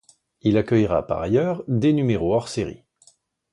[0.41, 2.81] Il accueillera par ailleurs des numéros hors série.